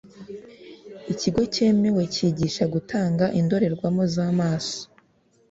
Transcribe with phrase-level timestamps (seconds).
[1.11, 4.79] ikigo cyemewe kigisha gutanga indorerwamo z’amaso